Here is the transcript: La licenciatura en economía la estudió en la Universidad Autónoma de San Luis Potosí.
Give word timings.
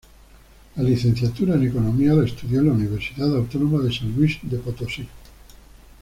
La 0.77 0.81
licenciatura 0.81 1.53
en 1.53 1.61
economía 1.67 2.15
la 2.15 2.25
estudió 2.25 2.59
en 2.61 2.65
la 2.65 2.73
Universidad 2.73 3.35
Autónoma 3.35 3.83
de 3.83 3.93
San 3.93 4.11
Luis 4.15 4.39
Potosí. 4.65 5.07